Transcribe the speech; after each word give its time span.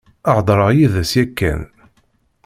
Heḍṛeɣ 0.33 0.69
yid-s 0.77 1.11
yakan. 1.17 1.61